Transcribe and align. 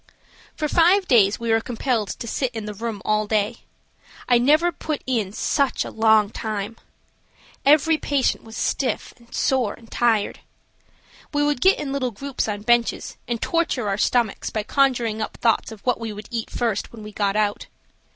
For 0.55 0.67
five 0.67 1.07
days 1.07 1.39
we 1.39 1.51
were 1.51 1.61
compelled 1.61 2.07
to 2.09 2.25
sit 2.27 2.49
in 2.55 2.65
the 2.65 2.73
room 2.73 3.03
all 3.05 3.27
day. 3.27 3.57
I 4.27 4.39
never 4.39 4.71
put 4.71 5.03
in 5.05 5.31
such 5.31 5.85
a 5.85 5.91
long 5.91 6.31
time. 6.31 6.77
Every 7.67 7.99
patient 7.99 8.43
was 8.43 8.57
stiff 8.57 9.13
and 9.17 9.31
sore 9.31 9.75
and 9.75 9.91
tired. 9.91 10.39
We 11.31 11.43
would 11.43 11.61
get 11.61 11.77
in 11.77 11.93
little 11.93 12.09
groups 12.09 12.47
on 12.47 12.63
benches 12.63 13.15
and 13.27 13.39
torture 13.39 13.87
our 13.87 13.99
stomachs 13.99 14.49
by 14.49 14.63
conjuring 14.63 15.21
up 15.21 15.37
thoughts 15.37 15.71
of 15.71 15.81
what 15.81 15.99
we 15.99 16.11
would 16.11 16.29
eat 16.31 16.49
first 16.49 16.91
when 16.91 17.03
we 17.03 17.11
got 17.11 17.35
out. 17.35 17.67